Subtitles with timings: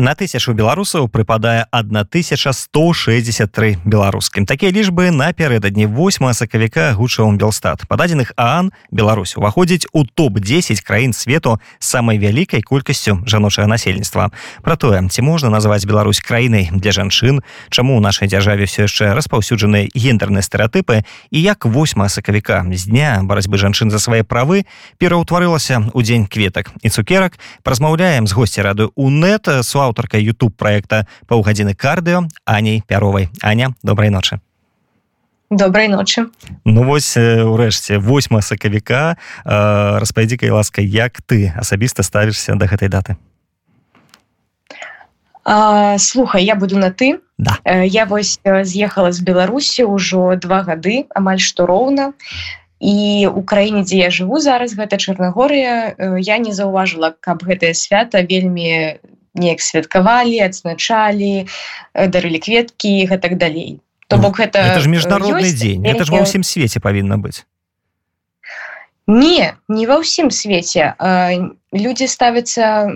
[0.00, 8.72] на тысячу беларусаў прыпадае 1163 беларускім такія лічбы напярэдадні 8 сакавіка гучавым белстат пададзеных аан
[8.90, 14.32] Беларусь уваходзіць у топ-10 краін свету самай вялікай колькасцю жаночага насельніцтва
[14.64, 19.12] про тое ці можна назваць Беларусь краінай для жанчын чаму у нашай дзяржаве все яшчэ
[19.12, 24.64] распаўсюджаныя гендерныя стэеатыпы і як 8 сакавіка з дня барацьбы жанчын за свае правы
[24.96, 29.44] пераўтварылася ў дзень кветак і цукерак празмаўляем з госці рады у нет.
[29.60, 33.28] Суа аўтаркай youtube проекта паўгадзіны кардыо аней пяровай.
[33.42, 34.40] Аня добрай ночы.
[35.50, 36.30] Добрай ночы.
[36.64, 39.18] Ну вось урэшце 8 сакавіка.
[39.44, 43.18] Распавядзі-ка ласка як ты асабіста ставішся до гэтай даты?
[45.42, 47.58] А, слухай я буду на ты да.
[47.66, 52.14] я вось з'ехала з беларусі ўжо два гады амаль што роўна.
[52.78, 58.22] І у краіне дзе я жыву зараз гэта чарнагорыя я не заўважыла каб гэтае свята
[58.22, 59.02] вельмі
[59.34, 61.46] неяк святкавалі адзначалі
[61.94, 63.80] дарылі кветкі гэтак далей.
[64.10, 67.46] То бок гэта это ж міжнародны дзень это ж ва ўсім свеце павінна быць
[69.10, 70.94] не не ва ўсім свеце
[71.74, 72.94] людзі ставяцца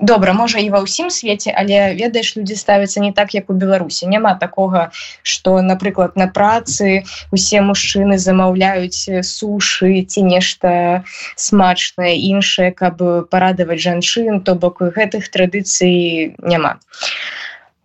[0.00, 4.08] добра можа і ва ўсім свеце але ведаеш людзі ставяцца не так як у беларусі
[4.08, 4.88] няма такога
[5.22, 11.04] что напрыклад на працы усе мужчыны замаўляюць сушы ці нешта
[11.36, 17.41] смачнае іншае каб парадаваць жанчын то бок гэтых традыцый няма а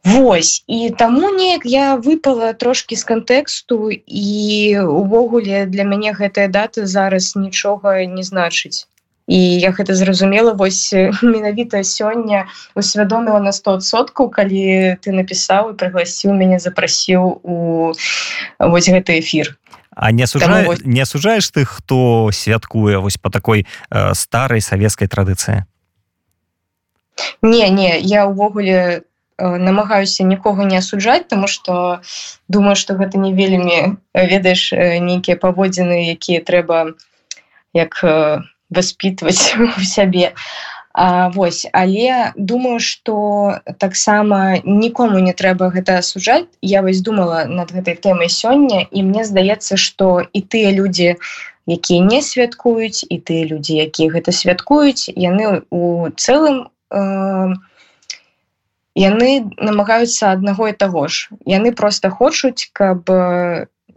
[0.08, 0.64] Вось.
[0.68, 4.30] І таму неяк я выпала трошки з кантэксту і
[4.80, 8.88] увогуле для мяне гэтая дата зараз нічога не значыць.
[9.28, 16.32] І я гэта зразумела вось менавіта сёння усвядоміла на 100соткаў калі ты напісаў і прыгласіў
[16.32, 17.92] мяне запрасіў у
[18.60, 19.60] вось гэты эфир
[19.92, 20.64] А не сужа...
[20.64, 20.86] вось...
[20.88, 25.68] не сужаеш ты хто святкуе вось по такой э, старой савецкай традыцыі?
[27.42, 32.02] Не не я увогуле Э, намагаюся нікога не асуджаць тому что
[32.48, 36.98] думаю что гэта не вельмі э, ведаеш э, нейкія паводзіны якія трэба
[37.74, 38.02] як
[38.70, 40.34] воспитывать у сябе.
[41.00, 46.50] А, вось але думаю что таксама нікому не трэба гэта асуджаць.
[46.62, 51.22] Я вось думала над гэтай тэмай сёння і мне здаецца что і тыя людзі
[51.70, 57.54] якія не святкуюць і тыя людзі якія гэта святкуюць яны у цэлым э,
[58.98, 61.30] яны намагаюцца аднаго і таго ж.
[61.46, 63.06] Яны просто хочуць каб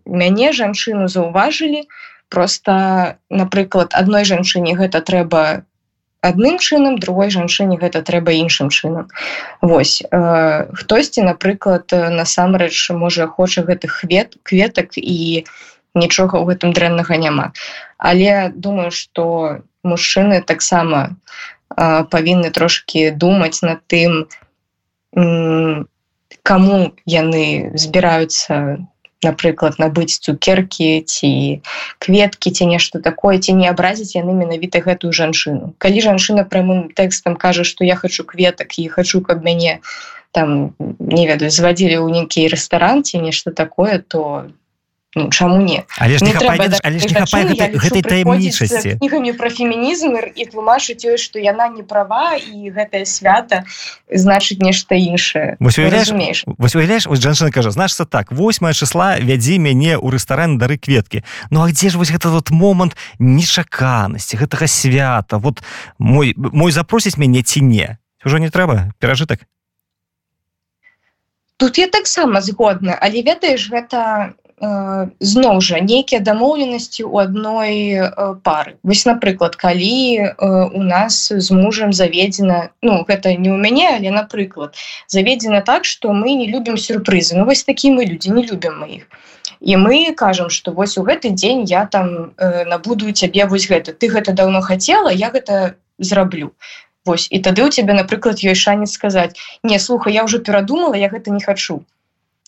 [0.05, 1.89] мяне жанчыну заўважылі.
[2.29, 5.65] Просто напрыклад адной жанчыне гэта трэба
[6.21, 9.09] адным чынам другой жанчыне гэта трэба іншым чынам.
[9.61, 15.49] Вось э, хтосьці напрыклад насамрэч можа хоча гэтых квет кветак і
[15.95, 17.53] нічога ў гэтым дрэннага няма.
[17.99, 21.17] Але думаю что мужчыны таксама
[21.75, 24.29] э, павінны трошки думаць над тым
[25.15, 27.45] кому яны
[27.75, 28.79] збіраюцца
[29.21, 31.61] напрыклад набыць цукеркі ці
[32.01, 35.75] кветкі ці нешта такое ці не абразіць яны менавіта гэтую жанчыну.
[35.79, 39.81] Калі жанчына прамым тэкстам кажа што я хочу кветак і хочу каб мяне
[40.33, 44.49] там не ведаю звадзілі ў нейкі рэстаран ці нешта такое то
[45.17, 45.83] Ну, чаму не?
[45.99, 50.45] Але ж не хапай, але ж не хапай гэтай, гэтай таямнічасці кнігамі пра фемінізм і
[50.47, 53.67] тлумачыць ёй што яна не права і гэтае свята
[54.07, 55.59] значыць нешта іншае.
[55.59, 61.75] Восьмеш жанчына кажа значыцца так 8 числа вядзі мяне ў рэстаран дары кветкі Ну а
[61.75, 65.43] дзе ж вось гэта вот момант нечаканасці гэтага свята?
[65.43, 65.59] Вот
[65.99, 67.99] мой мой запросіць мяне ці не?
[68.23, 68.95] Ўжо не трэба?
[69.03, 69.43] Перажытак?
[71.59, 77.97] Тут я таксама згодна але ведаеш гэта зноў жа нейкія дамоўленасці у адной
[78.45, 78.77] пары.
[78.85, 84.77] Вось напрыклад калі у нас з мужам заведзена ну гэта не ў мяне але напрыклад
[85.09, 88.89] заведзена так что мы не любім сюрпрызы Ну вось такі мы людзі не любім мы
[89.01, 89.09] іх
[89.61, 94.13] і мы кажам что вось у гэты дзень я там набуду цябе вось гэта ты
[94.13, 96.53] гэта давно хацела я гэта зраблю
[97.07, 101.09] Вось і тады у цябе напрыклад ёсць шанец сказаць не слуха я уже перадумала я
[101.09, 101.81] гэта не хочу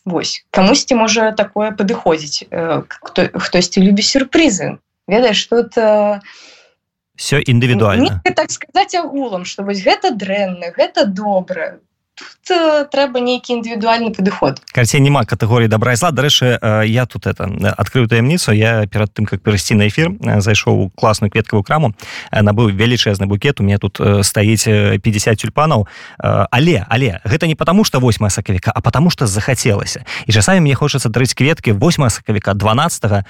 [0.04, 0.44] Вось.
[0.50, 4.78] Камусьці можа такое падыходзіць э, хто хтосьці любіць сюрпрызы.
[5.06, 5.78] Ведаеш тут
[7.16, 8.20] все індывідуальна.
[8.24, 11.78] так сказаць агулам что вось гэта дрэнна гэта добра
[12.42, 16.10] тут трэба нейкі індывідуальны падыход карцей няма катэгорыі добра і зла.
[16.10, 17.46] Дарэчы я тут это
[17.78, 21.94] адкрыў таямніцу я перад тым как перайсці на эфир зайшоў класную кветкавую краму
[22.32, 23.60] набыў велічэзны букет.
[23.60, 25.86] У меня тут стаіць 50 тюльпанаў
[26.18, 30.04] але але гэта не потому что 8 сакавіка а потому что захацелася.
[30.26, 33.24] І часамі мне хочацца дрыць кветкі 8 сакавіка 12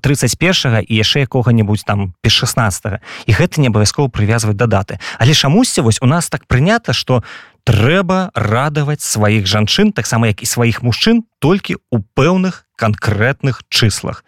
[0.00, 4.98] 31 і яшчэ якога-нибудь там без 16 і гэта не абавязкова прывязваць да даты.
[5.18, 10.42] Але чамусьці вось у нас так прынята что у трэба радаваць сваіх жанчын таксама як
[10.42, 14.24] і сваіх мужчын толькі у пэўных канкрэтных чыслах.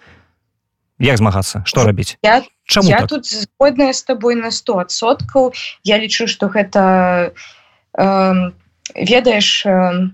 [0.99, 1.63] Як змагацца?
[1.67, 2.19] Что рабіць?
[2.23, 3.09] я, Чаму я так?
[3.09, 5.53] тут згодная з табой на 100соткаў
[5.83, 7.35] я лічу что гэта
[7.99, 8.51] э,
[8.95, 10.09] ведаеш э,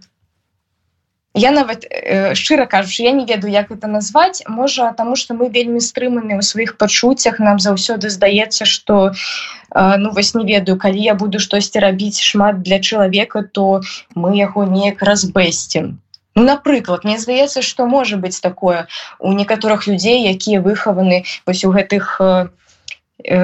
[1.35, 4.43] я нават э, шчыра кажучы я не ведаю як это назваць.
[4.49, 10.11] Можа таму что мы вельмі стрыманы ў сваіх пачуццях нам заўсёды здаецца что э, ну
[10.11, 13.81] вось не ведаю калі я буду штосьці рабіць шмат для чалавека то
[14.15, 15.99] мы яго неяк разбэсцім
[16.37, 18.87] ну, напрыклад мне здаецца что можа быць такое
[19.19, 22.49] у некаторых людзей якія выхаваны вось у гэтых э,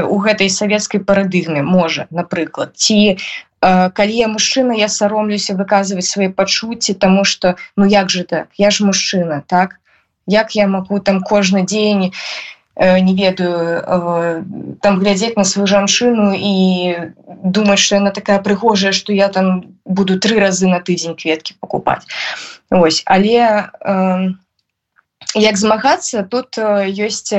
[0.02, 3.18] у гэтай савецкай парадыгме можа напрыклад ці
[3.60, 8.48] калі я мужчына я саромлюся выказваць свае пачуцці тому что ну як же так?
[8.56, 9.80] Я ж мужчына так?
[10.26, 12.12] Як я могу там кожны дзень
[12.76, 14.44] не ведаю
[14.82, 16.54] там глядзець на сваю жанчыну і
[17.42, 22.04] думаць что яна такая прыгожая что я там буду три разы на тыдзень кветкі покупать
[22.70, 23.70] ось але
[25.34, 27.32] як змагацца тут ёсць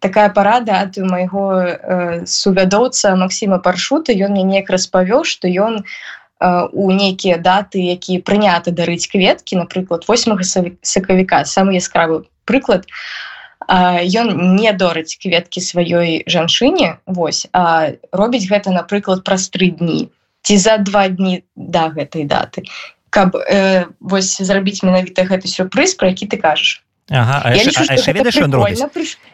[0.00, 6.68] такая парада ад майго э, сувядоўца Масіма паршута ён мне неяк распавёў што ён э,
[6.72, 10.40] у нейкія даты які прынята дарыць кветкі напрыклад 8
[10.82, 12.88] сакавіка самы яскравы прыклад
[13.68, 20.08] ён не дорыць кветкі сваёй жанчыне Вось а робіць гэта напрыклад праз тры дні
[20.42, 22.64] ці за два дні да гэтай даты.
[23.10, 27.98] Каб э, вось зрабіць менавіта гэты сюрпрыз про які ты кажаш Ага, а яшчэ, а
[27.98, 28.78] яшчэ ведаеш ён робіць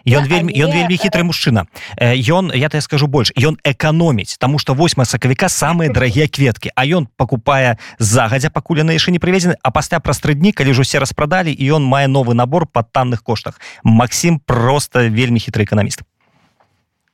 [0.08, 1.68] ён да, вельмі ён вельмі хітры мужчына
[2.00, 6.88] ён я то скажу больш ён эканоміць тому что 8 сакавіка самыя дарагія кветкі а
[6.88, 10.88] ён покупае загадзя пакуль яны яшчэ не прывезены а пасля праз тры дні калі ж
[10.88, 13.60] усе распрадалі і ён мае новы набор па танных коштах.
[13.84, 16.00] Макссім просто вельмі хітры эканаміст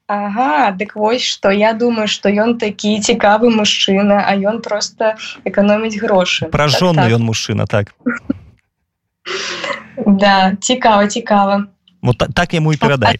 [0.06, 5.98] Ага, дык вось што я думаю што ён такі цікавы мужчына а ён просто эканоміць
[5.98, 7.18] грошы пражонны так, так.
[7.18, 7.94] ён мужчына так
[10.06, 11.66] да цікава цікава
[12.02, 13.18] вот так, яму і перадай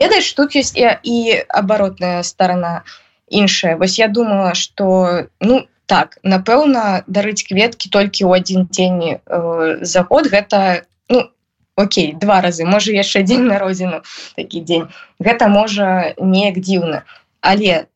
[0.00, 2.82] ведаеш тут ёсць і, і абаротная сторона
[3.28, 9.78] іншая вось я думала что ну так напэўна дарыць кветкі толькі ў адзін дзень э,
[9.82, 11.28] за год гэта ну
[11.76, 14.02] Окей два разы можа яшчэ дзень народзіну
[14.36, 14.86] такі дзень.
[15.16, 17.04] Гэта можа неяк дзіўна.
[17.40, 17.88] Але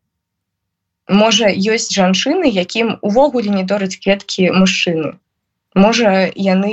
[1.09, 5.13] можа ёсць жанчыны якім увогуле не дорыць кветкі мужчыны
[5.77, 6.73] можа яны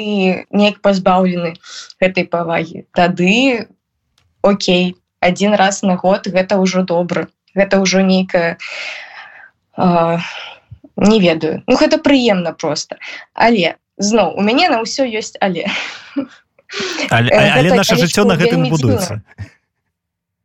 [0.49, 1.53] неяк пазбаўлены
[2.01, 2.87] гэтай павагі.
[2.95, 3.67] Тады
[4.43, 7.27] Окей один раз на год гэта ўжо добра.
[7.55, 8.57] Гэта ўжо нейкая
[9.77, 11.63] не ведаю.
[11.67, 12.97] Ну гэта прыемна просто
[13.33, 15.67] але зноў у мяне на ўсё ёсць але.
[17.09, 19.21] Але, але наше жыццё на гэтым будуецца.
[19.21, 19.53] дзіўна.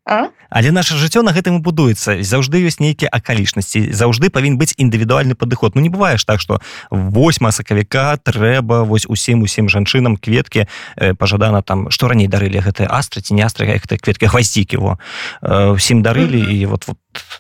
[0.09, 0.33] А?
[0.49, 2.25] Але наше жыццё на гэтым і будуецца.
[2.25, 3.93] Заўжды ёсць нейкія акалічнасці.
[3.93, 5.77] Заўжды павін быць індывідуальны падыход.
[5.77, 10.65] Ну не бываеш так что 8 сакавіка трэба вось усім усім жанчынам кветкі
[10.97, 14.99] э, пажадана там што раней дарылі гэтыя астраці не астра як кветкі хвасцікі его
[15.43, 16.97] э, усім дарылі і вот вот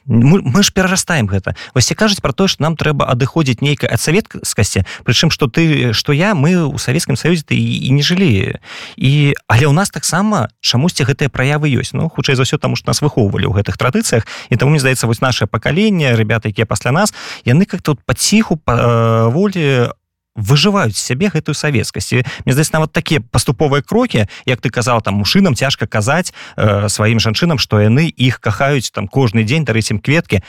[0.08, 1.54] мы, мы ж перарастаем гэта.
[1.74, 6.12] Вось кажуць про то что нам трэба адыходзіць нейкая ад саветкасці прычым что ты что
[6.12, 8.56] я мы у савецкім саюзе ты і, і не жылі.
[8.96, 11.92] І але у нас таксама чамусьці гэтыя праявы ёсць.
[11.92, 14.26] Ну хутчэй за ўсё там что нас выхоўвалі ў гэтых традыцыях.
[14.48, 17.12] І таму мне здаецца вось наше пакаленне ребята якія пасля нас
[17.44, 19.92] яны как-то паціху па волі
[20.38, 25.59] выжываюць сябе гэтую савецкасці мне здаць нават такія паступовыя крокі як ты казаў там мужчынам
[25.59, 30.42] цяжка казаць э, сваім жанчынам што яны іх кахаюць там кожны дзень дарыць ім кветкі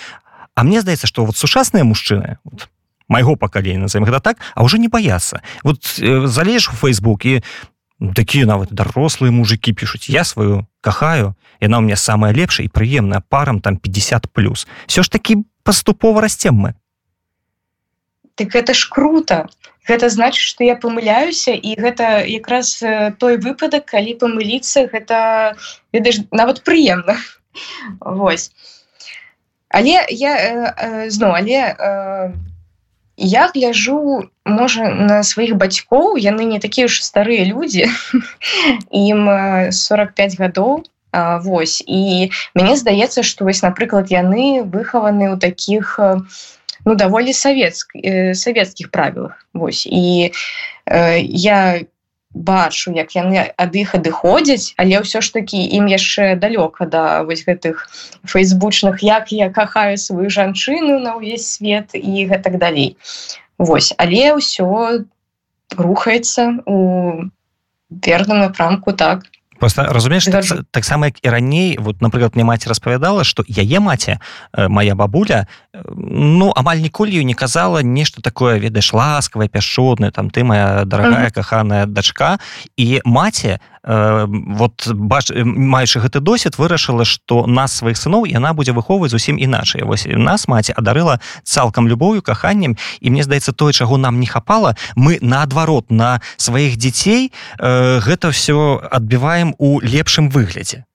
[0.55, 2.69] А мне здаецца што вот сучасныя мужчыны вот,
[3.07, 7.41] майго пакалення назовем гэта так а уже не баяцца вот э, залежш у фейсбук і
[8.15, 13.23] такія нават дарослыя мужики пишутць я сваю кахаю яна у меня самая лепшая і прыемная
[13.27, 16.73] парам там 50 плюс все ж таки паступова расцем мы.
[18.35, 19.49] Так это ж круто
[19.89, 22.77] гэта значит что я памыляюся і гэта якраз
[23.17, 25.57] той выпадак калі памыліцца гэта
[25.93, 27.17] ведаеш нават прыемна.
[27.99, 28.51] Вось.
[29.69, 32.31] Але я э, зноў але э,
[33.17, 37.89] я гляжу можа на сваіх бацькоў яны не такія ж старыя людзі
[38.93, 39.27] ім
[39.73, 40.85] 45 гадоў
[41.41, 41.81] Вось.
[41.89, 46.21] І мяне здаецца што вось напрыклад яны выхаваны ў такіх у
[46.85, 49.87] ну даволі савецк э, савецкіх правілах Вось.
[49.87, 50.31] І
[50.85, 51.81] э, я
[52.33, 57.41] бачу як яны ад іх адыходзяць але ўсё ж такі ім яшчэ далёка да вось
[57.41, 57.89] гэтых
[58.21, 62.97] фейсбучных як я кахаю сваю жанчыну на ўвесь свет і гэтак далей.
[63.57, 63.93] Вось.
[63.97, 65.03] Але ўсё
[65.73, 66.77] рухаецца у
[67.89, 69.25] верным напрамку так
[69.59, 74.17] просто разумееш так, так як і раней вот напрыклад мне маці распавядала что яе маці
[74.53, 80.29] э, моя бабуля э, ну амаль ніколі не казала нешта такое ведаеш ласкавае пяшчотное там
[80.29, 82.39] ты моя дорогая каханая дачка
[82.77, 88.71] і маці Э, вот бач маючы гэты досвед вырашыла что нас сваіх сыноў яна будзе
[88.71, 93.97] выхоўваць зусім іначай вось нас маці адарыла цалкам любоўю каханнем і мне здаецца тое чаго
[93.97, 100.85] нам не хапала мы наадварот на сваіх дзяцей э, гэта все адбіваем у лепшым выглядзе.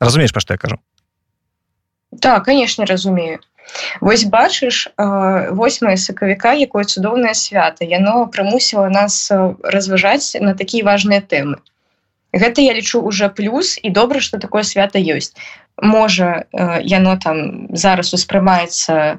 [0.00, 0.78] Разумееш па што я кажу?
[2.20, 3.38] Так конечно разумею
[4.00, 7.84] Вось бачыш 8 сакавіка якое цудоўнае свята.
[7.84, 9.30] Яно прымусіла нас
[9.62, 11.60] разважаць на такія важныя тэмы.
[12.32, 15.34] Гэта я лічу уже плюс і добра что такое свята ёсць.
[15.82, 16.44] Можа
[16.82, 19.18] яно там зараз успрымаецца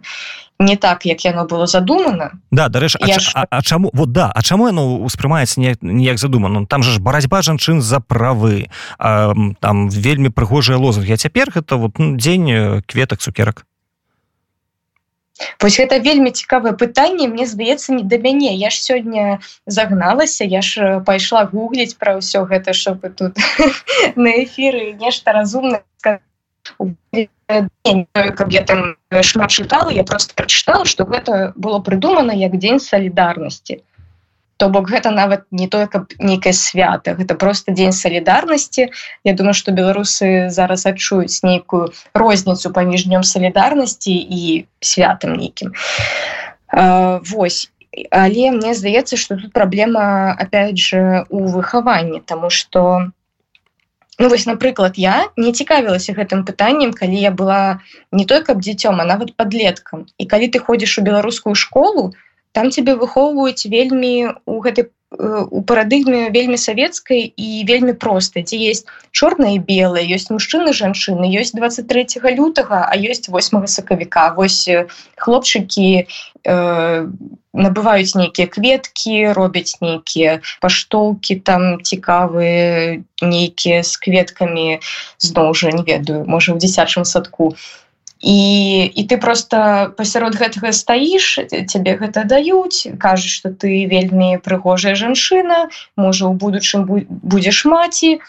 [0.62, 3.32] не так як яно было задумано да дарэч а, ж...
[3.34, 7.42] а, а чаму вот да а чаму яно успрымаецца неяк задумано там же ж барацьба
[7.42, 8.70] жанчын за правы.
[8.98, 13.66] А, там вельмі прыгожыя лозунг я цяпер гэта вот ну, дзень кветак цукерак
[15.62, 18.54] Вось гэта вельмі цікавае пытанне мне здаецца не да мяне.
[18.56, 23.38] Я ж сёння загналася я ж пайшла гугліць пра ўсё гэта чтобы тут
[24.16, 25.82] на эфіры нешта разумна
[28.50, 33.82] я там шмат чытала я просто прачытала что гэта было прыдумана як дзень салідарнасці
[34.62, 38.94] то бок гэта нават не тое каб нейкае свята гэта просто дзень салідарнасці.
[39.26, 45.74] Я думаю что беларусы зараз адчуюць нейкую розніцу паміж днём салідарнасці і святам нейкім.
[47.34, 47.74] Вось
[48.14, 53.10] але мне здаецца что тут праблема опять же у выхаванні тому что
[54.20, 59.02] ну, вось напрыклад я не цікавілася гэтым пытаннем калі я была не той каб дзіцём
[59.02, 62.18] а нават подлеткам і калі ты ходзіш у беларускую школу то
[62.52, 64.90] там тебе выхоўваюць вельмі у гэтай э,
[65.50, 71.56] у парадыгме вельмі савецкай і вельмі проста дзе есть чорнае белое ёсць мужчыны жанчыны ёсць
[71.56, 74.34] 23 лютага а ёсць 8 сакавіка.
[74.36, 76.08] Вось э, хлопчыкі
[76.44, 77.08] э,
[77.54, 84.80] набываюць нейкія кветкі робяць нейкія паштоўкі там цікавыя нейкія з кветкамі.
[85.20, 87.56] Зноў жа не ведаю можа ў дзіцячым садку
[88.22, 94.94] і і ты просто пасярод гэтага стаіш цябе гэта даюць кажуць что ты вельмі прыгожая
[94.94, 98.22] жанчына можа у будучым будзеш маці.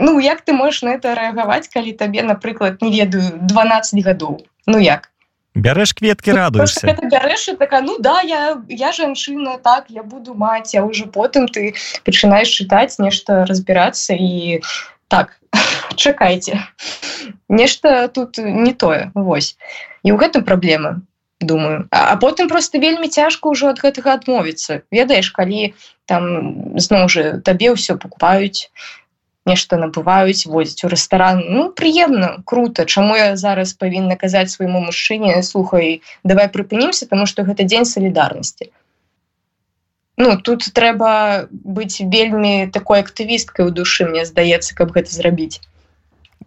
[0.00, 4.40] Ну як ты можешь на это рэагаваць калі табе напрыклад не ведаю 12 гадоў?
[4.66, 5.10] Ну як?
[5.54, 6.96] Бярэш кветкі радуешься.
[7.02, 11.74] бярэш така ну да я я жанчына так я буду маць а уже потым ты
[12.04, 14.62] пачынаеш чытаць нешта разбірацца і
[15.08, 15.37] так
[15.96, 16.62] чакайце
[17.48, 19.56] нешта тут не тое Вось.
[20.02, 21.00] І ў гэтым праблема
[21.40, 21.86] думаю.
[21.90, 24.82] А, потым просто вельмі цяжка ўжо ад гэтага адмовіцца.
[24.90, 25.74] Ведаеш калі
[26.06, 28.70] там зноў жа табе ўсё покупаюць
[29.48, 31.40] нешта набываюць возіць у рэстаран.
[31.40, 32.84] Ну прыемна круто.
[32.84, 38.72] Чаму я зараз павінна казаць свайму мужчыне слухай давай прыпынімся тому что гэта дзень салідарнасці
[40.18, 45.62] Ну тут трэба быць вельмі такой актывісткай у душы мне здаецца каб гэта зрабіць.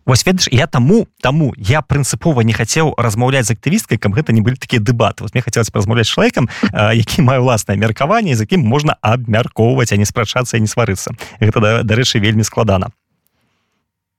[0.06, 4.44] Вось ведаеш я таму таму я прынцыпова не хацеў размаўляць з актывісткай каб гэта не
[4.44, 5.24] былі такія дэбаты.
[5.24, 10.06] Вот мне хацелось размаўляць чалавекам які маю ўласнае меркаванне з якім можна абмяркоўваць а не
[10.06, 11.16] спрачацца і не сварыцца.
[11.40, 12.92] Гэта дарэчы вельмі складана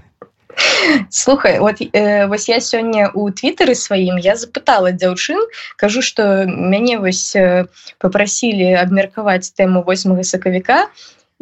[1.11, 5.41] слухай вот э, вось я сёння у твиттары сваім я запытала дзяўчын
[5.77, 7.67] кажу что мяне вось э,
[7.99, 10.89] попрасілі абмеркаваць тэму 8 сакавіка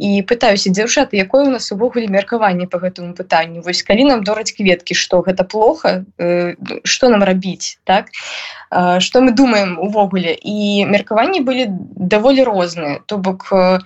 [0.00, 3.60] і пытаюся дзяўчаты якое у нас увогуле меркаванне по гэтаму пытанню?
[3.60, 8.08] Вось калі нам дораць кветкі что гэта плохо э, что нам рабіць так?
[8.70, 10.32] Что мы думаем увогуле?
[10.40, 13.04] І меркаванні былі даволі розныя.
[13.06, 13.78] То бок у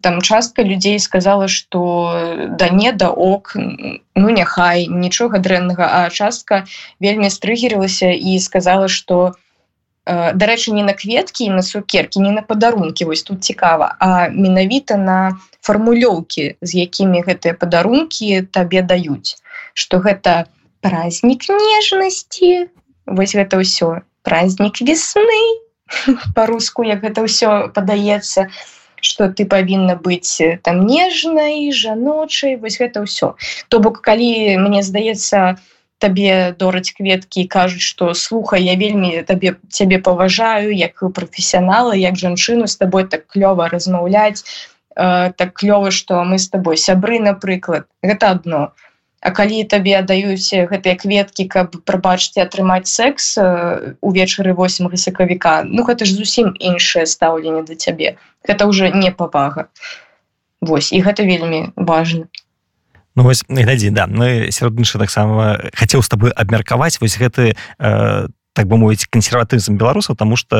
[0.00, 6.64] там частка людзей сказала что да не да ок ну няхай нічога дрэннага а частка
[7.00, 9.34] вельмі стрыгерылася і сказала что
[10.06, 14.96] э, дарэчы не на кветкі на сукеркі не на падарункі вось тут цікава а менавіта
[14.96, 19.42] на фармулёўкі з якімі гэтыя падарункі табе даюць
[19.74, 20.46] что гэта
[20.80, 22.70] праздник нежнасці
[23.06, 24.06] вось гэта ўсё.
[24.22, 25.42] Праздник весны.
[26.36, 28.46] По-руску як гэта ўсё падаецца.
[28.46, 33.34] то что ты павінна быць э, там нежнай жаночай вось гэта ўсё
[33.68, 35.58] то бок калі мне здаецца
[36.02, 42.70] табе дораць кветкі кажуць што слухай я вельмі табе цябе паважаю як прафесіянала як жанчыну
[42.70, 48.30] з табой так клёва размаўляць э, так клёва што мы з табой сябры напрыклад гэта
[48.38, 48.70] одно.
[48.72, 48.91] а
[49.22, 53.38] А калі табе аддаюць гэтыя кветкі каб прабачце атрымаць секс
[54.02, 58.18] увечары 8 сакавіка ну гэта ж зусім іншае стаўленне да цябе.
[58.42, 59.70] Гэта уже не павага.
[60.60, 62.26] Вось і гэта вельмі важно
[63.14, 68.26] Ну, вось глядзі да мы сярод інша таксама хацеў з табой абмеркаваць вось гэты э,
[68.56, 70.56] так бы мовіць кансерватызм беларусаў тому что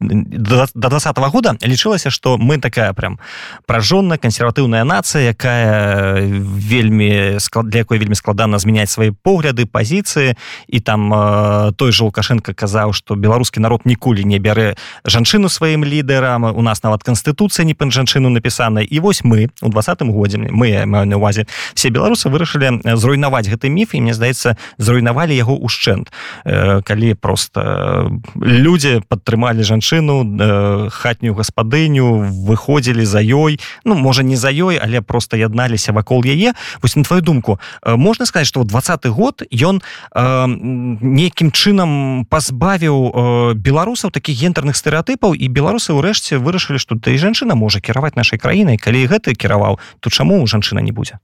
[0.00, 3.18] до 20 -го года лічылася что мы такая прям
[3.66, 6.22] пражонная кансерватыўная нацыя якая
[6.70, 10.36] вельмі склад для якой вельмі складана змяняць свои погляды позіцыі
[10.68, 15.84] і там э, той же лукашенко казаў что беларускі народ ніколі не бярэ жанчыну сваім
[15.84, 20.38] лідарам у нас нават канстытуцыя не пан жанчыну напісана і вось мы у двадцатым годзе
[20.38, 25.58] мы маю на увазе все беларусы вырашылі зруйнаваць гэты міф і мне здаецца зруйнавалі яго
[25.58, 26.12] ушчэнт
[26.44, 33.60] э, калі просто людзі падтрымалі жанчыну жанчыну э, хатнюю гаспадыню выходзілі за ёй.
[33.84, 36.52] Ну можа не за ёй але просто ядналіся вакол яе.
[36.82, 39.82] Вось на твою думку э, можна сказать что двадцатый год ён
[40.14, 47.16] э, нейкім чынам пазбавіў э, беларусаў таких гендерных стэеатыпаў і беларусы ўрэшце вырашылі что ты
[47.18, 48.76] жанчына можа кіраваць нашай краінай.
[48.76, 51.18] Калі гэты кіраваў то чаму жанчына не будзе?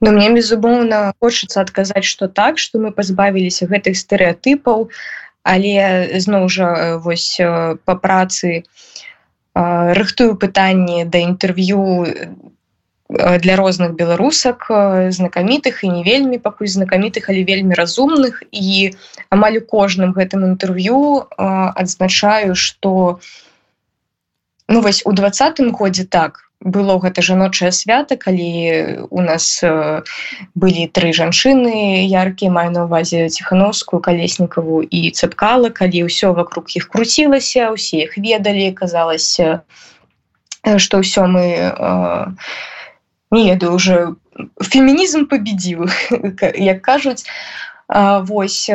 [0.00, 4.90] Но мне безумоўна хочацца адказаць што так што мы пазбавіліся гэтых стэеатыпаў
[5.46, 7.38] але зноў жа вось
[7.86, 8.66] по працы
[9.54, 11.84] рыхтую пытанні да інтэрв'ю
[13.08, 14.66] для розных беларусак
[15.14, 18.42] знакамітых і не вельмі пакуль знакамітых але вельмі разумных.
[18.50, 18.98] І
[19.30, 23.20] амаль у кожным гэтым інтэрв'ю адзначаю что
[24.68, 30.02] ну вось у двадцатым годзе так было гэта жаночае свята калі у нас э,
[30.58, 36.90] былі тры жанчыны яркія маю на увазе ціхановскую калеснікаву і цэпкала калі ўсё вокруг іх
[36.90, 39.62] круцілася усе іх ведалі казалася
[40.76, 42.26] что ўсё мы э,
[43.30, 44.18] не еду уже
[44.58, 45.86] фемінізм победзіў
[46.74, 47.22] як кажуць
[47.88, 48.66] Вось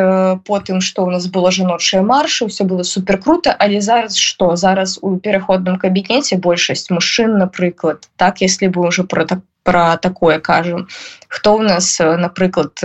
[0.48, 5.00] потым што ў нас было жаночае маршы все было супер круто але зараз что зараз
[5.02, 10.88] у пераходным кабінеце большасць мужчын напрыклад так если бы уже про так про такое кажем
[11.28, 12.80] хто у нас напрыклад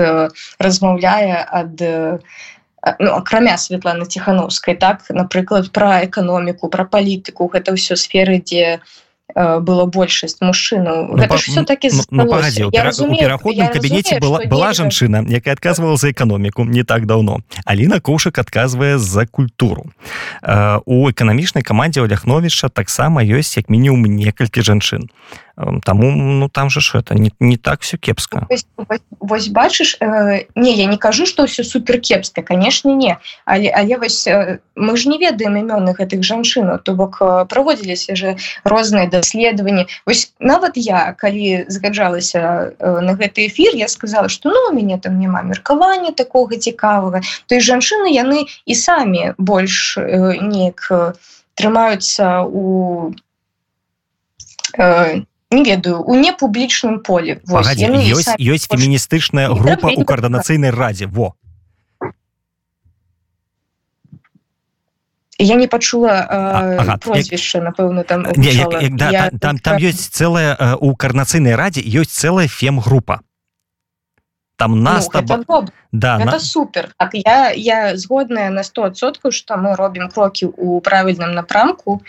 [0.59, 8.43] размаўляе ад ну, акрамя Светланы ціхановскай так напрыклад про эканоміку про палітыку гэта ўсё сферы
[8.43, 15.27] дзе у было большасць мужчыну ну, все-таки ну, ну, у пераходным кабінеце была была жанчына
[15.29, 17.41] якая адказвала за эканоміку не так давно.
[17.65, 19.91] Аліна коушак адказвае за культуру.
[20.43, 25.11] Э, у эканамічнай камандзе у ляхновішча таксама ёсць як мінімум некалькі жанчын
[25.85, 28.47] Таму ну там же ж это не, не так все кепска
[29.21, 33.17] вось бачыш э, не я не кажу что все супер кепска конечно не.
[33.45, 38.17] Але але вось э, мы ж не ведаем імённых гэтых жанчын то бок э, праводзіліся
[38.17, 44.51] же розныя даследаванні вось нават я калі згаджалася э, на гэты эфир я сказала что
[44.51, 49.97] ну у мяне там няма меркавання такого цікавага то есть жанчыны яны і самі больш
[49.99, 51.13] э, неяк э,
[51.55, 53.15] трымаюцца у
[54.77, 57.41] э, не ведаю у непублічным поле.
[57.47, 61.35] Ёсць феміністычная група у каардынацыйнай радзе во.
[65.39, 70.77] Я не пачула прозвішча напэўна там не, як, як, да, я, там там ёсць цэлая
[70.81, 73.21] у карнацыйнай радзе ёсць цэлая фем-група
[74.57, 75.71] там нас ну, таб...
[75.93, 76.39] да на...
[76.41, 76.95] супер.
[76.97, 82.03] Так, я я згодная на 100соткаў что мы робім крокі у правільным напрамку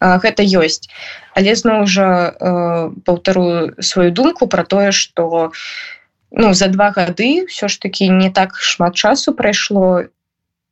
[0.00, 0.88] гэта ёсць.
[1.36, 2.34] Але зноў жа
[3.04, 5.52] паўтарую сваю думку про тое что
[6.30, 10.04] ну за два гады все ж таки не так шмат часу прайшло.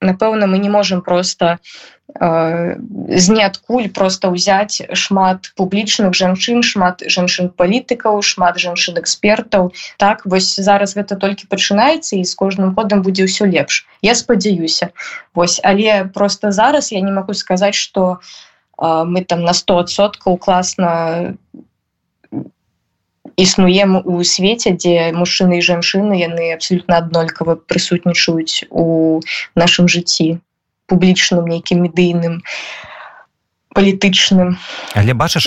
[0.01, 1.59] Напэўна мы не можем просто
[2.09, 10.57] з ниадкуль просто ўзяць шмат публічных жанчын шмат жанчын палітыкаў шмат жанчын экспертаў так вось
[10.57, 13.85] зараз гэта толькі пачынаецца і з кожным годам будзе ўсё лепш.
[14.01, 14.89] Я спадзяюся.
[15.35, 18.48] Вось але просто зараз я не могу сказаць что у
[18.79, 21.35] мы там на 100соткаў класна
[23.39, 29.23] існуем у свеце дзе мужчыны і жанчыны яны абсолютно аднолькава прысутнічаюць у
[29.55, 30.39] нашым жыцці
[30.91, 32.43] публічным нейкім медыйным
[33.79, 34.59] палітычным
[34.99, 35.47] але бачыш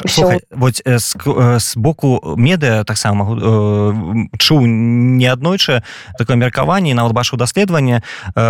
[0.55, 1.07] вот з,
[1.59, 3.27] з боку медыа таксама
[4.39, 5.83] чуў неаднойчы
[6.15, 8.01] такое меркаванне нават бачыў даследаванне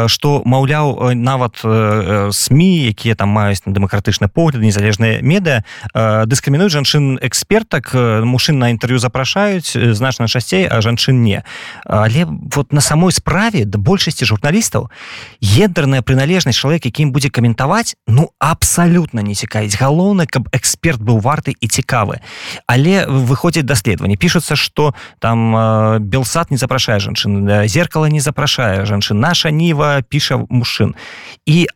[0.05, 2.61] што маўляў нават сМ
[2.93, 5.65] якія там маюць на дэмакратычны погляд незалежныя медыа
[6.29, 11.43] дыскрымінуюць жанчын экспертак мужчын на інтэрв'ю запрашаюць значна часцей а жанчын не.
[11.85, 14.89] Але вот на самой справе да большасці журналістаў
[15.41, 19.35] гендерная прыналежнасць чалавек якім будзе каментаваць ну абсалютна не
[19.71, 22.19] цікавіць галоўна каб эксперт быў варты і цікавы.
[22.67, 29.19] Але выходзіць даследаванне пішуцца что там белсад не запрашае жанчын зеркала не запрашае жанчын.
[29.19, 30.95] Наша ніва піша мужчын.
[31.45, 31.67] І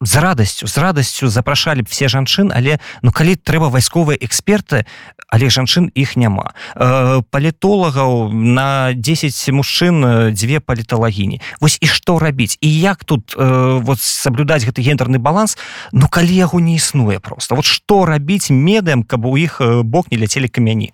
[0.00, 4.86] з радасцю з радасцю запрашалі б все жанчын але ну калі трэба вайсковыя эксперты
[5.28, 6.54] але жанчын іх няма.
[6.74, 11.40] Э, палітолагаў на 10 мужчын дзве паліталагіні.
[11.60, 12.56] Вось і што рабіць?
[12.60, 15.58] І як тут э, вот саблюдаць гэты гендерны баланс?
[15.92, 20.18] Ну калі яго не існуе просто вот што рабіць медэм каб у іх бок не
[20.18, 20.92] ляцелі камяні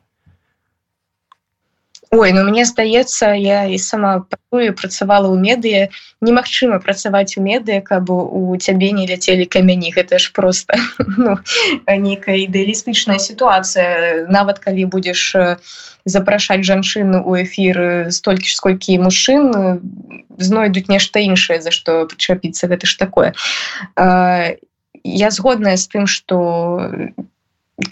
[2.15, 5.91] Ой, ну мне здаецца я і сама працую працавала ў медыа
[6.23, 10.79] немагчыма працаваць у медыа каб у цябе не ляцелі камяні гэта ж просто
[11.19, 11.35] ну,
[11.91, 14.31] нейкая ідэалістычная сітуацыя.
[14.31, 15.35] Нават калі будзеш
[16.07, 19.83] запрашаць жанчыну у эфір столькі ж сколькі мужчын
[20.39, 22.71] знойдуць нешта іншае за што прычапіцца.
[22.71, 23.35] Гэта ж такое.
[25.03, 26.39] Я згодная з тым что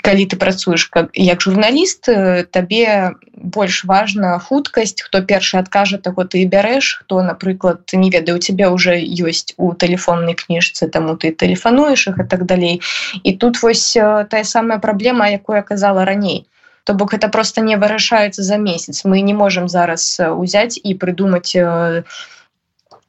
[0.02, 2.06] калі ты працуеш как як журналіст
[2.54, 5.02] табе больш важна хуткасць.
[5.02, 7.02] Хто першы адкажа таго ты бярэш.
[7.02, 12.24] Хто напрыклад не ведаю у цябе уже ёсць у тэлефоннай кніжцы таму ты тэлефануеш и
[12.24, 12.81] так далей.
[13.22, 16.46] І тут вось тая самая праблема якую казала раней.
[16.85, 19.05] То бок это просто не вырашаецца за месяц.
[19.05, 22.02] Мы не можем зараз узяць і прыдумаць на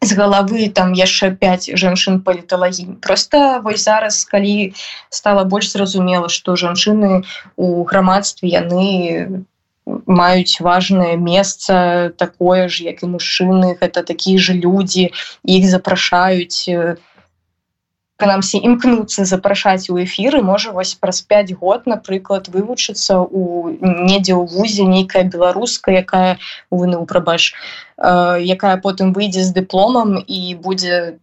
[0.04, 3.00] з галавы там яшчэ 5 жанчын паліталагінь.
[3.00, 4.74] Просто вось зараз калі
[5.10, 7.24] стала больш зразумела что жанчыны
[7.56, 9.46] у грамадстве яны
[9.86, 15.12] маюць важное месца такое ж як і мужчыны это такія же людзі
[15.44, 16.96] іх запрашаюць на
[18.18, 20.42] к нам все імкнуцца запрашаць у эфіры.
[20.42, 26.38] Можа вось праз 5 год напрыклад вывучыцца у недзе ў вузе нейкая беларуская якая
[26.70, 27.52] выну прабач
[27.98, 31.20] якая потым выйдзе з дыпломам і будзе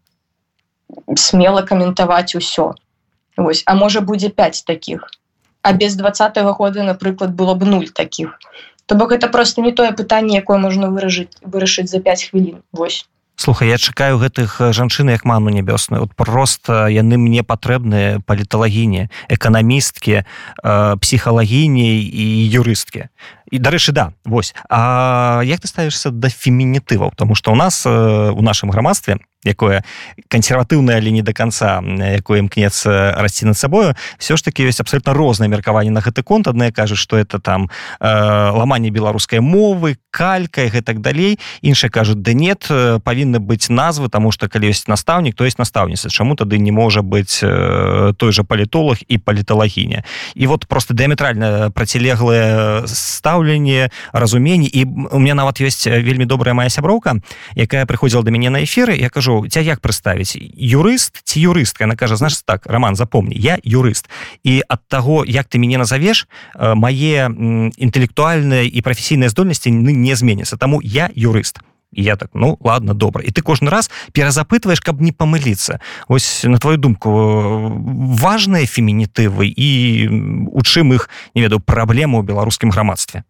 [1.14, 2.74] смело каментаваць усё.
[3.36, 5.08] Вось а можа будзе 5 таких
[5.62, 8.38] а без двадцатого года напрыклад было б нуль таких.
[8.86, 13.08] То бок это просто не тое пытанне якое можна выражыць вырашыць за 5 хвілін восьось
[13.40, 16.04] слухай я чакаю гэтых жанчын як ману нябёсную.
[16.04, 20.28] Вот просто яны мне патрэбныя паліталагіні эканамісткі
[21.00, 23.08] псіхалагіні і юрысткі.
[23.50, 24.54] І дарэчы да вось.
[24.68, 27.16] А як ты ставішся да фемінітываў?
[27.16, 29.82] Тому что у нас у нашым грамадстве якое
[30.28, 35.14] кансерватыўнае але не до конца якое імкнецца расці над сабою все ж таки ёсць абсолютно
[35.14, 36.48] рознае меркаванне на гэты конт.
[36.48, 41.38] Адна кажа что это там э, ламанне беларускай мовы калька гэтак далей.
[41.62, 46.10] Іншая кажуць да нет павінны быць назвы тому что калі ёсць настаўнік то есть настаўніца
[46.10, 51.70] чаму тады не можа быць э, той же палітолог і паліталагіня і вот просто дыаметральна
[51.70, 57.16] процілеглае стаўленне разуменне і у меня нават ёсць вельмі добрая моя сяброўка
[57.56, 58.96] якая прыходзіла до мяне на эфиры.
[59.00, 63.34] Я кажу кажу ця як прыставіць юрыст ці юрыстка она кажа знаешь так роман запомни
[63.34, 64.08] я юрыст
[64.42, 67.30] і ад таго як ты мяне назовеш э, мае
[67.78, 71.58] інтэлектуальныя і прафесійныя здольнасці не зменятся таму я юрыст.
[71.92, 73.22] Я так ну ладно добра.
[73.22, 75.80] І ты кожны раз перазапытваешь каб не памыліцца.
[76.06, 77.10] Ось на твою думку
[78.14, 80.08] важные фемінітывы і
[80.50, 83.24] у чым іх не ведаю праблему ў беларускім грамадстве?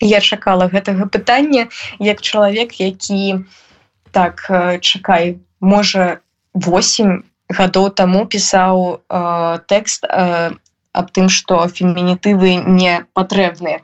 [0.00, 3.64] Я чакала гэтага пытання як чалавек які у
[4.14, 6.22] так э, чакай можа
[6.54, 10.54] 8 гадоў таму пісаў э, тэкст э,
[10.94, 13.82] аб тым што фемінітывы не патрэбныя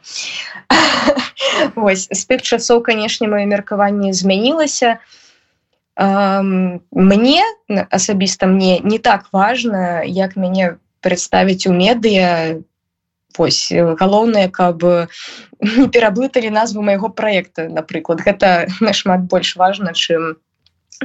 [1.91, 4.99] з тых часоў канешне маё меркаванне змянілася.
[5.99, 7.43] Мне
[7.91, 12.63] асабіста мне не так важна як мяне прадставіць у медыа
[13.39, 14.83] вось галоўнае каб
[15.61, 18.21] не пераблыталі назву майго проекта напрыклад.
[18.25, 20.37] Гэта нашмат больш важна чым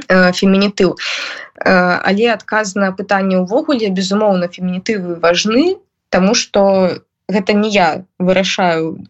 [0.08, 0.96] э, фемінітыў.
[0.96, 5.76] Э, але адказ на пытанне ўвогуле безумоўна фемінітывы важны
[6.08, 9.04] тому что гэта не я вырашаю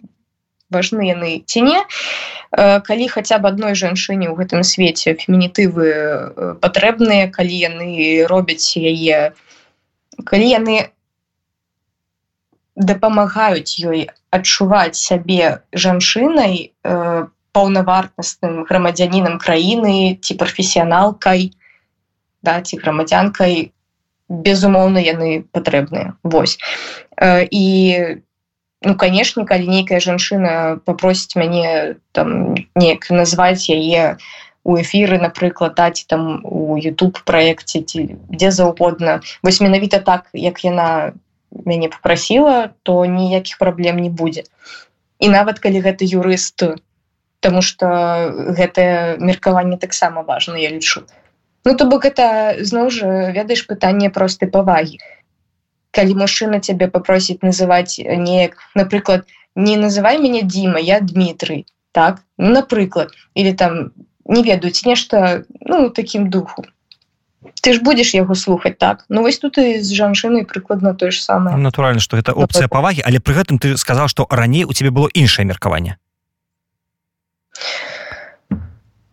[0.70, 1.80] важны яны ці не.
[2.50, 9.32] Э, калі хаця б адной жанчыне ў гэтым свеце фемінітывы патрэбныя калі яны робяць яе
[10.24, 10.90] калі яны
[12.76, 21.56] дапамагаюць ёй адчуваць сябе жанчынай э, паўнавартасным грамадзянінам краіны ці прафесіяналкай
[22.44, 23.72] да ці грамадзянкай.
[24.28, 26.18] Безумоўна яны патрэбныя.
[26.26, 26.58] Вось.
[27.22, 27.64] І
[28.82, 34.18] ну канешне калі нейкая жанчына попросіць мяне там неяк назваць яе
[34.66, 39.22] у эфіры напрыклад таці там у YouTube проекце ці дзе заўгодна.
[39.46, 41.14] Вось менавіта так як яна
[41.64, 44.44] мяне попрасіла то ніякіх праблем не будзе.
[45.18, 46.62] І нават калі гэта юрыст
[47.40, 47.86] тому что
[48.58, 51.06] гэтае меркаванне таксама важно я лічу.
[51.64, 54.98] Ну то бок это зноў жа ведаеш пытанне простай павагі.
[55.90, 62.20] Калі мужчына цябе попросіць называть неяк напрыклад не называй мяне Діма я Дмітрый так?
[62.36, 63.12] Ну, напрыклад.
[63.34, 63.92] Или там
[64.26, 66.64] не ведаюць нешта ну таким духу
[67.66, 69.04] ты ж будешь яго слухаць так?
[69.08, 71.58] Ну вось тут і з жанчынай прыкладна тое ж самае.
[71.58, 75.10] Натуральна что это опцыя павагі але пры гэтым ты сказал что раней у тебе было
[75.10, 75.98] іншае меркаванне.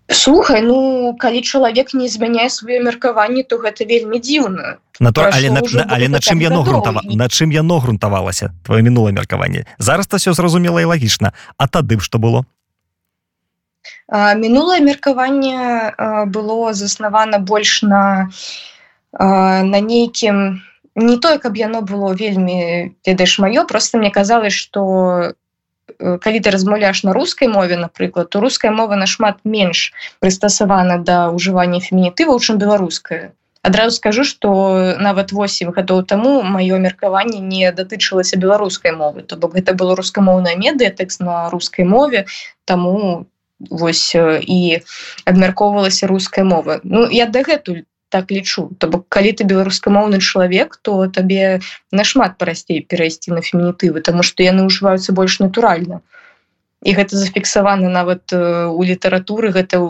[0.05, 4.77] Слухай ну калі чалавек не змяняе сваё меркаванне то гэта вельмі дзіўна.
[4.99, 5.33] Натур...
[5.33, 9.65] але, на, на, але на чым яно грунтава на чым яно грунтавалася твоё мінулае меркаванне?
[9.81, 11.33] Зараз то все зразумела і лагічна.
[11.57, 12.45] А тады што было
[14.11, 15.95] мінулае меркаванне
[16.27, 18.29] было заснавана больш на
[19.19, 20.61] на нейкім
[20.95, 25.33] не тое каб яно было вельмі ведаеш маё просто мне казалось что
[25.99, 31.79] калі ты размаўляш на рускай мове напрыклад то руская мова нашмат менш прыстасавана да ўжывання
[31.79, 38.91] фемінітываў чым беларуская адразу скажу что нават 8 гадоў таму маё меркаванне не датычылася беларускай
[38.91, 42.25] мовы то бок гэта было рускамоўная медыя тэкст на рускай мове
[42.65, 43.25] таму
[43.69, 44.79] вось і
[45.25, 51.07] абмяркоўвалася руская мова Ну я дагэтуль так лічу то бок калі ты беларускамоўны чалавек то
[51.09, 56.05] табе нашмат прасцей перайсці на фемінітывы тому что яны ўжываюцца больш натуральна.
[56.83, 59.81] І гэта зафіксавана нават у літаратуры гэта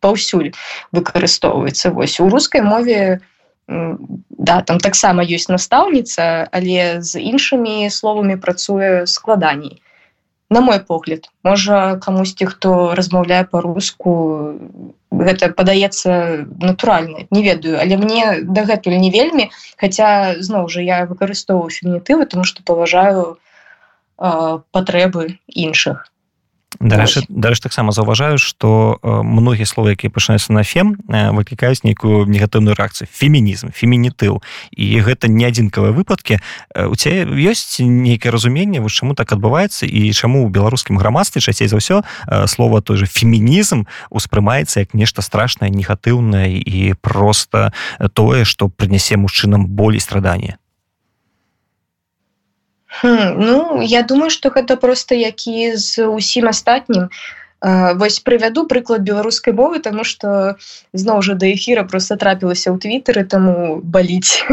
[0.00, 0.54] паўсюль
[0.96, 1.90] выкарыстоўваецца.
[1.90, 3.20] Вось у рускай мове
[3.68, 9.80] да там таксама ёсць настаўніца але з іншымі словамі працуе складаней
[10.52, 11.30] на мой погляд.
[11.42, 14.12] Можа камусьці хто размаўляе по-руску
[15.10, 17.80] гэта падаецца натуральна не ведаю.
[17.80, 19.50] Але мне дагэтуль не вельмі.
[19.80, 23.38] Хотя зноў жа я выкарыстоўваю фемінітывы тому что паважаю
[24.16, 26.11] патрэбы іншых
[26.80, 33.08] Дарэчы дарэч таксама заўважаю што многія словы якія пачынаюцца на фем выклікаюць нейкую негатыўную рэакцыю.
[33.12, 34.40] Фемінізм фемінітыў.
[34.72, 36.40] І гэта не адзінкавыя выпадкі.
[36.72, 41.68] У цябе ёсць нейкае разуменне вось чаму так адбываецца і чаму ў беларускім грамадстве часцей
[41.68, 42.02] за ўсё
[42.48, 47.72] слова той же фемінізм успрымаецца як нешта страшнае негатыўнае і просто
[48.16, 50.61] тое што прынясе мужчынам болей страдання
[53.00, 57.08] Хм, ну я думаю что гэта просто які з усім астатнім
[57.94, 60.56] вось прывяду прыклад беларускай мовы тому что
[60.92, 64.44] зноў жа да эфира просто трапілася ў твиттары таму баліць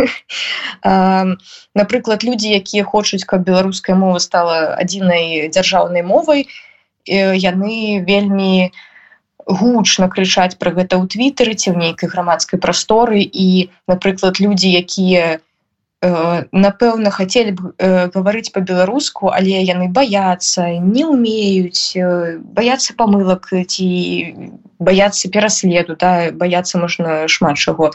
[1.81, 6.47] напрыклад людзі якія хочуць каб беларуская мова стала адзінай дзяржаўнай мовай
[7.09, 8.71] яны вельмі
[9.49, 13.25] гучна крычаць пра гэта ў твиттары ці ў нейкай грамадскай прасторы.
[13.25, 15.48] І напрыклад людзі якія не Э,
[16.01, 23.87] напэўна хацелі б э, гаварыць по-беларуску але яны баяцца не умеюць э, баяцца памылак ці
[24.79, 27.91] баяцца пераследу да баяцца можна шмат чаго.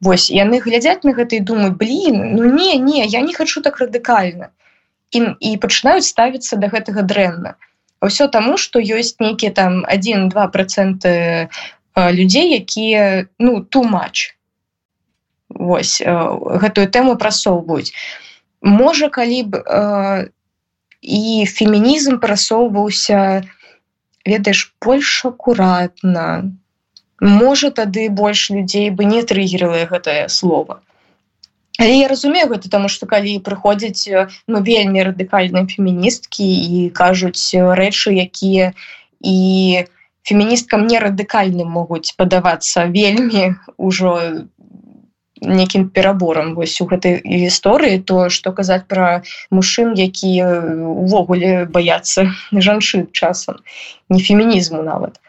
[0.00, 4.48] Вось яны глядзяць на гэтай думы блин ну не не я не хочу так радыкальна
[5.12, 7.60] і, і пачынаюць ставіцца до гэтага дрэнна.
[8.00, 11.52] Ўсё таму что ёсць нейкіе там 1-2 проценты
[11.92, 14.32] людзей якія ну ту матч
[15.48, 16.10] вось э,
[16.62, 17.92] гэтую тэму прасоўваюць
[18.64, 20.28] можа калі б э,
[21.04, 23.44] і фемінізм прасоўваўся
[24.24, 26.48] ведаеш больш акуратна.
[27.20, 30.80] Можа тады больш людзей бы не трыгерыла гэтае слово
[31.78, 38.14] Але я разумею гэта таму што калі прыходзяць ну вельмі радыкальныя феміністкі і кажуць рэчы
[38.24, 38.72] якія
[39.20, 39.38] і
[40.22, 44.14] феміністкам не радыкальным могуць падавацца вельмі ўжо
[45.44, 50.48] нейкім пераборам вось у гэтай гісторыі то што казаць пра мужчын якія
[50.80, 53.60] увогуле баяцца жанчын часам
[54.08, 55.20] не фемінізму нават.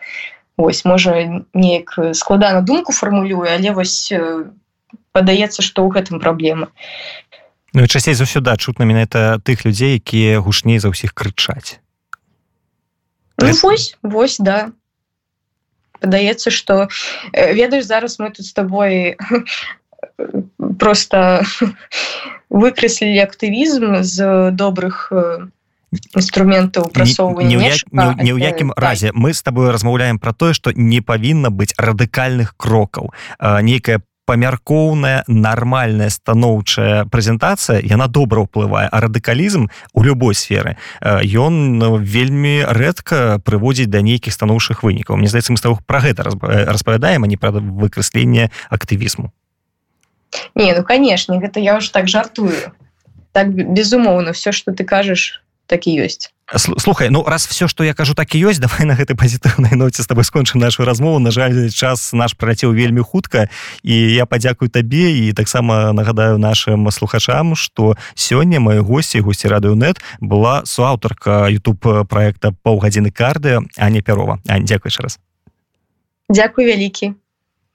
[0.57, 4.11] Ось можа неяк складана думку фармулюе але вось
[5.11, 6.71] падаецца што ў гэтым праблема.
[7.75, 11.83] Ну, часцей заўсёды чутна менавіта тых людзей якія гушней за ўсіх крычаць.
[13.35, 14.71] Ну, вось вось да.
[15.99, 16.87] Падаецца что
[17.33, 19.19] ведаеш зараз мы тут с тобой
[20.79, 21.43] просто
[22.49, 25.11] выкрэслілі актывізм з добрых
[26.15, 27.57] інструментаў прасоўвання
[28.19, 29.11] ні ў якім разе.
[29.13, 36.09] Мы с тобой размаўляем про тое что не павінна быць радыкальных крокаў нейкая памяркоўная нармальная
[36.09, 40.77] станоўчая прэзентацыя яна добра ўплывае а радыкалізм у любой сферы
[41.21, 46.25] ён ну, вельмі рэдка прыводзіць да нейкіх станоўчых вынікаў Мне здаецца мы з пра гэта
[46.25, 49.31] распавядаем а не пра выкрысленне актывізму
[50.55, 52.73] не ну канешне гэта я ўжо так жартую.
[53.31, 56.31] Так безумоўна все что ты кажаш так і ёсць
[56.77, 60.03] слухай ну раз все что я кажу так і ёсць давай на гэтай пазітыўнай ноце
[60.03, 61.19] с тобой скончым нашу размову.
[61.19, 63.49] На жаль час наш праляцеў вельмі хутка
[63.81, 69.97] і я падзякую табе і таксама нагадаю нашим слухачам что сёння мои госці госці радыонет
[70.21, 75.19] была суаўтарка youtube проекта паўгадзіны карды а не пярова а дзякуй раз.
[76.29, 77.13] Дякую вялікі.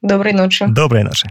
[0.03, 0.67] Добрай ночы.
[0.69, 1.31] Добрай ночы